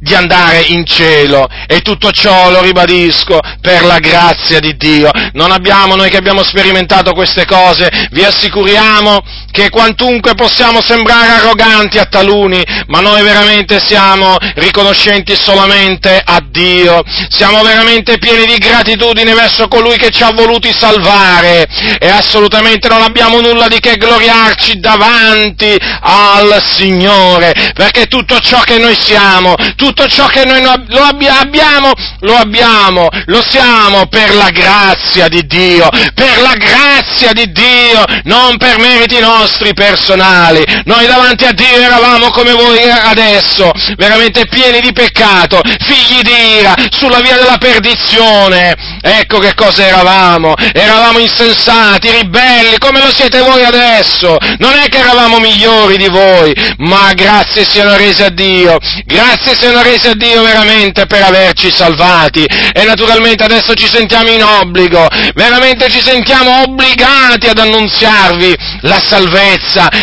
di 0.00 0.14
andare 0.14 0.60
in 0.68 0.84
cielo 0.84 1.48
e 1.66 1.80
tutto 1.80 2.10
ciò, 2.12 2.50
lo 2.50 2.62
ribadisco, 2.62 3.40
per 3.60 3.84
la 3.84 3.98
grazia 3.98 4.60
di 4.60 4.76
Dio. 4.76 5.10
Non 5.32 5.50
abbiamo, 5.50 5.96
noi 5.96 6.08
che 6.10 6.16
abbiamo 6.16 6.42
sperimentato 6.42 7.12
queste 7.12 7.44
cose, 7.44 7.90
vi 8.10 8.22
assicuriamo 8.22 9.20
che 9.58 9.70
quantunque 9.70 10.34
possiamo 10.34 10.80
sembrare 10.80 11.30
arroganti 11.30 11.98
a 11.98 12.04
taluni, 12.04 12.62
ma 12.86 13.00
noi 13.00 13.22
veramente 13.22 13.80
siamo 13.80 14.36
riconoscenti 14.54 15.34
solamente 15.34 16.22
a 16.24 16.40
Dio, 16.48 17.02
siamo 17.28 17.62
veramente 17.62 18.18
pieni 18.18 18.46
di 18.46 18.56
gratitudine 18.58 19.34
verso 19.34 19.66
colui 19.66 19.96
che 19.96 20.10
ci 20.10 20.22
ha 20.22 20.30
voluti 20.32 20.72
salvare. 20.76 21.66
E 21.98 22.08
assolutamente 22.08 22.86
non 22.88 23.02
abbiamo 23.02 23.40
nulla 23.40 23.66
di 23.66 23.80
che 23.80 23.96
gloriarci 23.96 24.78
davanti 24.78 25.76
al 26.02 26.62
Signore, 26.62 27.72
perché 27.74 28.06
tutto 28.06 28.38
ciò 28.38 28.60
che 28.60 28.78
noi 28.78 28.96
siamo, 28.96 29.56
tutto 29.74 30.06
ciò 30.06 30.26
che 30.26 30.44
noi 30.44 30.62
lo 30.62 31.02
abbiamo, 31.32 31.92
lo 32.20 32.36
abbiamo, 32.36 33.08
lo 33.26 33.42
siamo 33.48 34.06
per 34.06 34.34
la 34.34 34.50
grazia 34.50 35.26
di 35.26 35.44
Dio, 35.46 35.88
per 36.14 36.40
la 36.40 36.54
grazia 36.54 37.32
di 37.32 37.50
Dio, 37.50 38.04
non 38.22 38.56
per 38.56 38.78
meriti 38.78 39.18
nostri 39.18 39.46
personali. 39.74 40.64
Noi 40.84 41.06
davanti 41.06 41.44
a 41.44 41.52
Dio 41.52 41.78
eravamo 41.78 42.30
come 42.30 42.52
voi 42.52 42.78
adesso, 42.90 43.70
veramente 43.96 44.46
pieni 44.46 44.80
di 44.80 44.92
peccato, 44.92 45.60
figli 45.80 46.20
di 46.22 46.56
ira, 46.58 46.74
sulla 46.90 47.20
via 47.20 47.36
della 47.36 47.58
perdizione. 47.58 48.74
Ecco 49.00 49.38
che 49.38 49.54
cosa 49.54 49.86
eravamo. 49.86 50.54
Eravamo 50.72 51.18
insensati, 51.18 52.10
ribelli, 52.10 52.78
come 52.78 53.00
lo 53.00 53.10
siete 53.12 53.40
voi 53.40 53.64
adesso. 53.64 54.36
Non 54.58 54.74
è 54.74 54.88
che 54.88 54.98
eravamo 54.98 55.38
migliori 55.38 55.96
di 55.96 56.08
voi, 56.08 56.54
ma 56.78 57.12
grazie 57.14 57.64
siano 57.64 57.96
resi 57.96 58.22
a 58.22 58.30
Dio, 58.30 58.78
grazie 59.04 59.54
siano 59.54 59.82
resi 59.82 60.08
a 60.08 60.14
Dio 60.14 60.42
veramente 60.42 61.06
per 61.06 61.22
averci 61.22 61.70
salvati 61.70 62.44
e 62.44 62.84
naturalmente 62.84 63.44
adesso 63.44 63.74
ci 63.74 63.86
sentiamo 63.86 64.30
in 64.30 64.42
obbligo, 64.42 65.06
veramente 65.34 65.88
ci 65.90 66.00
sentiamo 66.00 66.62
obbligati 66.62 67.48
ad 67.48 67.58
annunziarvi 67.58 68.56
la 68.82 69.00
salvezza 69.00 69.27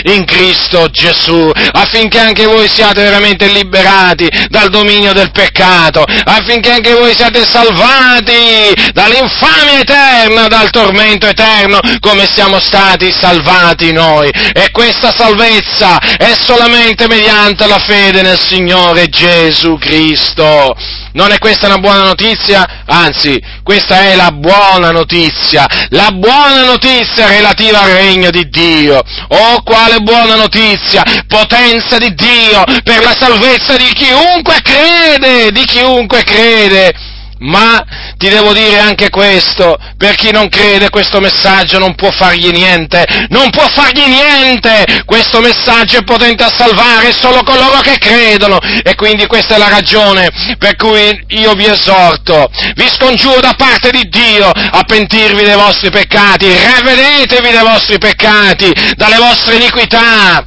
in 0.03 0.25
Cristo 0.25 0.87
Gesù, 0.89 1.51
affinché 1.71 2.19
anche 2.19 2.45
voi 2.45 2.67
siate 2.67 3.03
veramente 3.03 3.47
liberati 3.47 4.29
dal 4.49 4.69
dominio 4.69 5.13
del 5.13 5.31
peccato, 5.31 6.03
affinché 6.03 6.71
anche 6.71 6.93
voi 6.93 7.13
siate 7.15 7.45
salvati 7.45 8.73
dall'infamia 8.93 9.79
eterna, 9.79 10.47
dal 10.47 10.69
tormento 10.69 11.27
eterno, 11.27 11.79
come 11.99 12.27
siamo 12.31 12.59
stati 12.59 13.11
salvati 13.11 13.91
noi. 13.91 14.29
E 14.29 14.69
questa 14.71 15.13
salvezza 15.13 15.99
è 16.17 16.33
solamente 16.39 17.07
mediante 17.07 17.67
la 17.67 17.79
fede 17.79 18.21
nel 18.21 18.39
Signore 18.39 19.07
Gesù 19.07 19.77
Cristo. 19.77 20.75
Non 21.13 21.31
è 21.31 21.37
questa 21.37 21.67
una 21.67 21.77
buona 21.77 22.03
notizia? 22.03 22.83
Anzi, 22.85 23.41
questa 23.63 24.01
è 24.01 24.15
la 24.15 24.31
buona 24.31 24.91
notizia, 24.91 25.65
la 25.89 26.11
buona 26.11 26.65
notizia 26.65 27.27
relativa 27.27 27.81
al 27.81 27.91
regno 27.91 28.29
di 28.31 28.49
Dio. 28.49 29.01
Oh, 29.29 29.61
quale 29.63 29.99
buona 29.99 30.35
notizia! 30.35 31.03
Potenza 31.27 31.97
di 31.97 32.13
Dio 32.13 32.63
per 32.83 33.03
la 33.03 33.15
salvezza 33.17 33.75
di 33.75 33.91
chiunque 33.93 34.61
crede, 34.61 35.51
di 35.51 35.65
chiunque 35.65 36.23
crede. 36.23 36.93
Ma 37.39 37.83
ti 38.17 38.29
devo 38.29 38.53
dire 38.53 38.79
anche 38.79 39.09
questo, 39.09 39.77
per 39.97 40.15
chi 40.15 40.31
non 40.31 40.47
crede 40.47 40.89
questo 40.89 41.19
messaggio 41.19 41.79
non 41.79 41.93
può 41.95 42.09
fargli 42.09 42.49
niente, 42.49 43.05
non 43.29 43.49
può 43.49 43.67
fargli 43.67 44.05
niente, 44.05 45.03
questo 45.05 45.41
messaggio 45.41 45.97
è 45.97 46.03
potente 46.03 46.43
a 46.43 46.53
salvare 46.55 47.11
solo 47.11 47.43
coloro 47.43 47.81
che 47.81 47.97
credono! 47.97 48.57
E 48.83 48.95
quindi 48.95 49.27
questa 49.27 49.55
è 49.55 49.57
la 49.57 49.67
ragione 49.67 50.29
per 50.57 50.75
cui 50.77 51.25
io 51.29 51.53
vi 51.53 51.65
esorto, 51.65 52.49
vi 52.75 52.87
scongiuro 52.87 53.41
da 53.41 53.53
parte 53.57 53.91
di 53.91 54.07
Dio 54.07 54.49
a 54.49 54.83
pentirvi 54.83 55.43
dei 55.43 55.55
vostri 55.55 55.89
peccati, 55.89 56.47
ravvedetevi 56.47 57.51
dei 57.51 57.63
vostri 57.63 57.97
peccati, 57.97 58.71
dalle 58.95 59.17
vostre 59.17 59.55
iniquità 59.55 60.45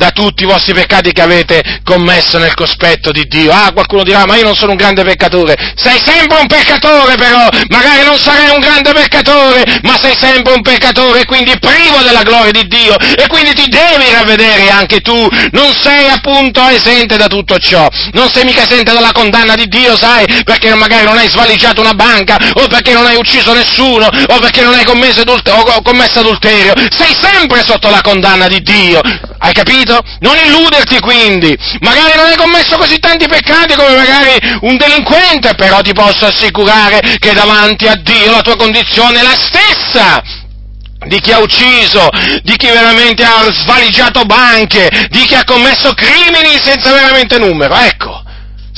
da 0.00 0.12
tutti 0.12 0.44
i 0.44 0.46
vostri 0.46 0.72
peccati 0.72 1.12
che 1.12 1.20
avete 1.20 1.62
commesso 1.84 2.38
nel 2.38 2.54
cospetto 2.54 3.12
di 3.12 3.26
Dio. 3.28 3.52
Ah, 3.52 3.70
qualcuno 3.70 4.02
dirà, 4.02 4.24
ma 4.24 4.36
io 4.36 4.44
non 4.44 4.54
sono 4.54 4.70
un 4.70 4.78
grande 4.78 5.04
peccatore. 5.04 5.54
Sei 5.74 6.00
sempre 6.02 6.40
un 6.40 6.46
peccatore 6.46 7.16
però, 7.16 7.46
magari 7.68 8.02
non 8.06 8.16
sarai 8.16 8.48
un 8.48 8.60
grande 8.60 8.92
peccatore, 8.94 9.62
ma 9.82 9.98
sei 9.98 10.16
sempre 10.18 10.54
un 10.54 10.62
peccatore, 10.62 11.26
quindi 11.26 11.52
privo 11.58 11.98
della 12.02 12.22
gloria 12.22 12.50
di 12.50 12.66
Dio, 12.66 12.96
e 12.98 13.26
quindi 13.28 13.52
ti 13.52 13.68
devi 13.68 14.10
ravvedere 14.10 14.70
anche 14.70 15.00
tu. 15.00 15.28
Non 15.52 15.70
sei 15.78 16.08
appunto 16.08 16.66
esente 16.68 17.18
da 17.18 17.26
tutto 17.26 17.58
ciò, 17.58 17.86
non 18.12 18.30
sei 18.30 18.44
mica 18.44 18.62
esente 18.62 18.94
dalla 18.94 19.12
condanna 19.12 19.54
di 19.54 19.66
Dio, 19.66 19.98
sai, 19.98 20.24
perché 20.44 20.74
magari 20.76 21.04
non 21.04 21.18
hai 21.18 21.28
svaligiato 21.28 21.82
una 21.82 21.92
banca, 21.92 22.38
o 22.54 22.66
perché 22.68 22.94
non 22.94 23.04
hai 23.04 23.16
ucciso 23.16 23.52
nessuno, 23.52 24.06
o 24.06 24.38
perché 24.38 24.62
non 24.62 24.72
hai 24.72 24.84
commesso, 24.84 25.20
adulter- 25.20 25.82
commesso 25.82 26.20
adulterio. 26.20 26.72
Sei 26.88 27.14
sempre 27.20 27.62
sotto 27.62 27.90
la 27.90 28.00
condanna 28.00 28.48
di 28.48 28.62
Dio. 28.62 29.02
Hai 29.42 29.52
capito? 29.90 30.02
Non 30.20 30.36
illuderti 30.36 31.00
quindi. 31.00 31.56
Magari 31.80 32.12
non 32.16 32.26
hai 32.26 32.36
commesso 32.36 32.76
così 32.76 32.98
tanti 32.98 33.26
peccati 33.26 33.74
come 33.74 33.96
magari 33.96 34.38
un 34.62 34.76
delinquente, 34.76 35.54
però 35.54 35.80
ti 35.80 35.92
posso 35.92 36.26
assicurare 36.26 37.00
che 37.18 37.32
davanti 37.32 37.86
a 37.86 37.96
Dio 37.96 38.30
la 38.30 38.42
tua 38.42 38.56
condizione 38.56 39.20
è 39.20 39.22
la 39.22 39.36
stessa 39.36 40.22
di 41.06 41.18
chi 41.18 41.32
ha 41.32 41.38
ucciso, 41.38 42.08
di 42.42 42.56
chi 42.56 42.66
veramente 42.66 43.24
ha 43.24 43.42
svaligiato 43.50 44.24
banche, 44.24 45.08
di 45.08 45.24
chi 45.24 45.34
ha 45.34 45.44
commesso 45.44 45.94
crimini 45.94 46.58
senza 46.62 46.92
veramente 46.92 47.38
numero. 47.38 47.74
Ecco, 47.74 48.19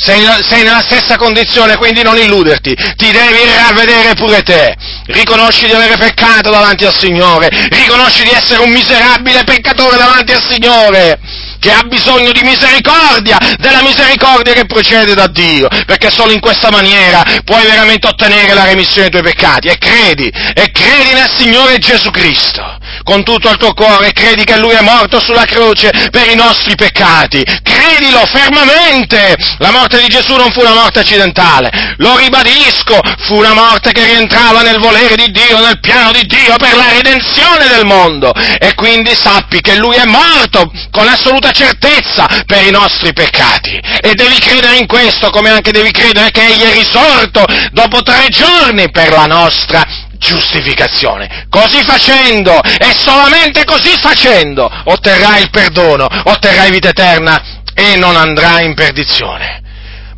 sei, 0.03 0.27
sei, 0.43 0.65
nella 0.65 0.83
stessa 0.83 1.17
condizione, 1.17 1.77
quindi 1.77 2.03
non 2.03 2.19
illuderti, 2.19 2.75
ti 2.97 3.11
devi 3.11 3.39
ravvedere 3.57 4.15
pure 4.15 4.43
te, 4.43 4.75
riconosci 5.07 5.67
di 5.67 5.73
avere 5.73 5.97
peccato 5.97 6.51
davanti 6.51 6.85
al 6.85 6.97
Signore, 6.97 7.49
riconosci 7.71 8.25
di 8.25 8.31
essere 8.31 8.63
un 8.63 8.71
miserabile 8.71 9.45
peccatore 9.45 9.97
davanti 9.97 10.33
al 10.33 10.43
Signore, 10.49 11.21
che 11.61 11.71
ha 11.71 11.83
bisogno 11.85 12.33
di 12.33 12.43
misericordia, 12.43 13.39
della 13.59 13.83
misericordia 13.83 14.53
che 14.53 14.67
procede 14.67 15.15
da 15.15 15.29
Dio, 15.29 15.69
perché 15.87 16.11
solo 16.11 16.33
in 16.33 16.41
questa 16.41 16.71
maniera 16.71 17.23
puoi 17.45 17.65
veramente 17.65 18.09
ottenere 18.09 18.55
la 18.55 18.65
remissione 18.65 19.09
dei 19.09 19.21
tuoi 19.21 19.33
peccati, 19.33 19.69
e 19.69 19.79
credi, 19.79 20.29
e 20.29 20.71
credi 20.73 21.13
nel 21.13 21.31
Signore 21.37 21.79
Gesù 21.79 22.11
Cristo 22.11 22.81
con 23.03 23.23
tutto 23.23 23.51
il 23.51 23.57
tuo 23.57 23.73
cuore, 23.75 24.13
credi 24.13 24.45
che 24.45 24.57
Lui 24.57 24.75
è 24.75 24.81
morto 24.81 25.21
sulla 25.21 25.45
croce 25.45 25.91
per 26.11 26.29
i 26.29 26.35
nostri 26.35 26.75
peccati, 26.75 27.43
credilo 27.63 28.25
fermamente, 28.27 29.37
la 29.59 29.71
morte 29.71 30.01
di 30.01 30.09
Gesù 30.09 30.37
non 30.37 30.51
fu 30.51 30.61
una 30.61 30.75
morte 30.75 31.01
accidentale, 31.01 31.95
lo 31.99 32.17
ribadisco, 32.17 33.01
fu 33.27 33.37
una 33.37 33.55
morte 33.55 33.93
che 33.93 34.05
rientrava 34.05 34.63
nel 34.63 34.79
volere 34.79 35.15
di 35.17 35.31
Dio, 35.31 35.59
nel 35.59 35.81
piano 35.81 36.13
di 36.13 36.25
Dio 36.27 36.57
per 36.57 36.77
la 36.77 36.91
redenzione 36.91 37.69
del 37.69 37.85
mondo, 37.85 38.33
e 38.59 38.75
quindi 38.75 39.15
sappi 39.15 39.61
che 39.61 39.77
Lui 39.77 39.97
è 39.97 40.05
morto 40.05 40.71
con 40.91 41.09
assoluta 41.09 41.51
certezza 41.51 42.27
per 42.47 42.67
i 42.67 42.71
nostri 42.71 43.13
peccati, 43.13 43.81
e 44.01 44.15
devi 44.15 44.39
credere 44.39 44.77
in 44.77 44.87
questo, 44.87 45.31
come 45.31 45.51
anche 45.51 45.73
devi 45.73 45.91
credere 45.91 46.31
che 46.31 46.47
Egli 46.47 46.63
è 46.63 46.73
risorto 46.73 47.45
dopo 47.73 48.03
tre 48.03 48.27
giorni 48.29 48.91
per 48.91 49.11
la 49.11 49.27
nostra 49.27 49.85
giustificazione. 50.23 51.47
Così 51.51 51.83
facendo, 51.85 52.63
e 52.63 52.95
solamente 52.95 53.65
così 53.65 53.91
facendo, 54.01 54.71
otterrai 54.85 55.43
il 55.43 55.51
perdono, 55.51 56.07
otterrai 56.07 56.71
vita 56.71 56.91
eterna 56.91 57.61
e 57.75 57.97
non 57.97 58.17
andrai 58.17 58.65
in 58.65 58.75
perdizione. 58.75 59.61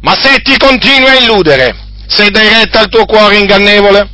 Ma 0.02 0.14
se 0.20 0.38
ti 0.40 0.56
continui 0.58 1.08
a 1.08 1.14
illudere, 1.14 1.75
se 2.06 2.30
dai 2.30 2.49
retta 2.49 2.80
al 2.80 2.88
tuo 2.88 3.06
cuore 3.06 3.37
ingannevole, 3.37 4.11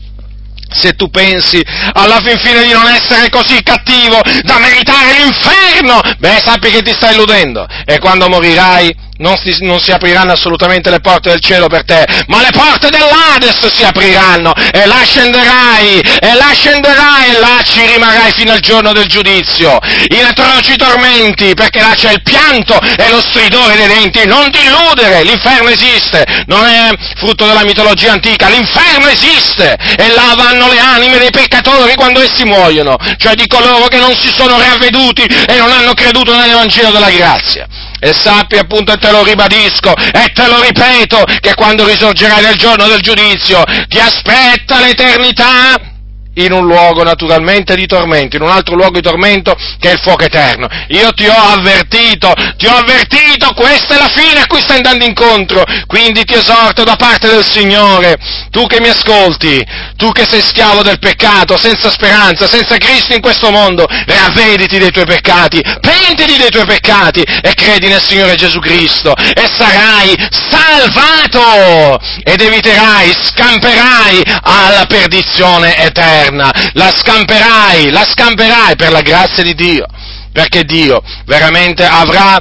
se 0.73 0.92
tu 0.92 1.10
pensi 1.10 1.60
alla 1.95 2.21
fin 2.21 2.38
fine 2.38 2.62
di 2.62 2.73
non 2.73 2.86
essere 2.86 3.28
così 3.28 3.60
cattivo 3.60 4.21
da 4.43 4.58
meritare 4.58 5.19
l'inferno, 5.19 6.00
beh 6.19 6.41
sappi 6.45 6.71
che 6.71 6.80
ti 6.82 6.93
stai 6.93 7.15
illudendo 7.15 7.67
e 7.84 7.99
quando 7.99 8.28
morirai 8.28 9.08
non 9.21 9.37
si, 9.37 9.56
non 9.61 9.80
si, 9.80 9.93
apriranno 9.93 10.33
assolutamente 10.33 10.91
le 10.91 11.00
porte 11.00 11.30
del 11.30 11.41
cielo 11.41 11.69
per 11.69 11.85
te, 11.85 12.06
ma 12.26 12.41
le 12.41 12.50
porte 12.50 12.89
dell'Ades 12.89 13.67
si 13.69 13.85
apriranno 13.85 14.52
e 14.73 14.87
là 14.87 15.02
scenderai, 15.02 16.00
e 16.00 16.35
là 16.35 16.50
scenderai, 16.52 17.35
e 17.35 17.39
là 17.39 17.61
ci 17.63 17.85
rimarrai 17.87 18.33
fino 18.33 18.52
al 18.52 18.61
giorno 18.61 18.93
del 18.93 19.06
giudizio, 19.06 19.78
in 20.09 20.25
atroci 20.25 20.76
tormenti, 20.76 21.54
perché 21.54 21.80
là 21.80 21.95
c'è 21.95 22.13
il 22.13 22.23
pianto 22.23 22.78
e 22.80 23.11
lo 23.11 23.21
stridore 23.21 23.76
dei 23.76 23.89
denti, 23.89 24.26
non 24.26 24.50
ti 24.50 24.61
illudere, 24.65 25.23
l'inferno 25.23 25.69
esiste, 25.69 26.25
non 26.47 26.67
è 26.67 26.91
frutto 27.17 27.47
della 27.47 27.65
mitologia 27.65 28.13
antica, 28.13 28.49
l'inferno 28.49 29.09
esiste, 29.09 29.76
e 29.97 30.09
là 30.15 30.35
vanno 30.37 30.69
le 30.69 30.78
anime 30.78 31.19
dei 31.19 31.30
peccatori 31.30 31.95
quando 31.95 32.21
essi 32.21 32.45
muoiono, 32.45 32.97
cioè 33.19 33.35
di 33.35 33.47
coloro 33.47 33.87
che 33.87 33.99
non 33.99 34.17
si 34.17 34.30
sono 34.33 34.59
ravveduti 34.59 35.23
e 35.23 35.56
non 35.59 35.71
hanno 35.71 35.93
creduto 35.93 36.35
nell'Evangelo 36.35 36.91
della 36.91 37.11
grazia. 37.11 37.67
E 38.00 38.15
sappi 38.15 38.56
appunto, 38.56 38.93
e 38.93 38.99
te 38.99 39.10
lo 39.10 39.23
ribadisco, 39.23 39.95
e 39.95 40.32
te 40.32 40.47
lo 40.47 40.63
ripeto, 40.63 41.23
che 41.41 41.54
quando 41.54 41.86
risorgerai 41.86 42.43
nel 42.43 42.56
giorno 42.56 42.86
del 42.86 43.00
giudizio 43.00 43.63
ti 43.89 43.99
aspetta 43.99 44.80
l'eternità 44.80 45.90
in 46.34 46.52
un 46.52 46.64
luogo 46.64 47.02
naturalmente 47.02 47.75
di 47.75 47.86
tormento, 47.86 48.36
in 48.36 48.43
un 48.43 48.50
altro 48.50 48.76
luogo 48.76 48.93
di 48.93 49.02
tormento 49.02 49.56
che 49.78 49.90
è 49.90 49.93
il 49.93 50.00
fuoco 50.00 50.25
eterno. 50.25 50.69
Io 50.88 51.10
ti 51.12 51.26
ho 51.26 51.34
avvertito, 51.34 52.32
ti 52.56 52.66
ho 52.66 52.76
avvertito, 52.76 53.52
questa 53.54 53.97
è 53.97 53.99
la 53.99 54.08
fine 54.08 54.40
a 54.40 54.47
cui 54.47 54.60
stai 54.60 54.76
andando 54.76 55.04
incontro, 55.04 55.64
quindi 55.86 56.25
ti 56.25 56.34
esorto 56.34 56.84
da 56.84 56.97
parte 56.97 57.28
del 57.28 57.45
Signore, 57.45 58.16
tu 58.50 58.66
che 58.66 58.80
mi 58.80 58.88
ascolti, 58.88 59.64
tu 59.97 60.12
che 60.12 60.26
sei 60.28 60.40
schiavo 60.40 60.82
del 60.82 60.99
peccato, 60.99 61.56
senza 61.56 61.90
speranza, 61.90 62.47
senza 62.47 62.76
Cristo 62.76 63.14
in 63.14 63.21
questo 63.21 63.50
mondo, 63.50 63.86
ravvediti 64.06 64.78
dei 64.78 64.90
tuoi 64.90 65.06
peccati, 65.06 65.60
pentiti 65.80 66.36
dei 66.36 66.50
tuoi 66.50 66.66
peccati 66.66 67.23
e 67.23 67.54
credi 67.54 67.88
nel 67.88 68.02
Signore 68.02 68.36
Gesù 68.36 68.60
Cristo 68.60 69.14
e 69.16 69.49
sarai 69.56 70.14
salvato 70.30 71.99
ed 72.23 72.40
eviterai, 72.40 73.12
scamperai 73.12 74.23
alla 74.43 74.86
perdizione 74.86 75.76
eterna 75.76 76.20
eterna, 76.21 76.50
la 76.75 76.91
scamperai, 76.91 77.91
la 77.91 78.04
scamperai 78.04 78.76
per 78.76 78.91
la 78.91 79.00
grazia 79.00 79.43
di 79.43 79.54
Dio, 79.54 79.87
perché 80.33 80.65
Dio 80.65 81.02
veramente 81.25 81.85
avrà 81.85 82.41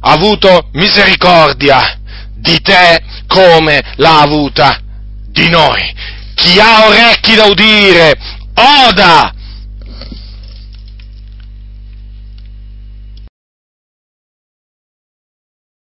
avuto 0.00 0.68
misericordia 0.72 1.98
di 2.34 2.60
te 2.60 3.02
come 3.26 3.82
l'ha 3.96 4.20
avuta 4.20 4.80
di 5.30 5.48
noi. 5.48 5.94
Chi 6.34 6.58
ha 6.58 6.86
orecchi 6.86 7.34
da 7.34 7.44
udire, 7.44 8.14
oda 8.54 9.32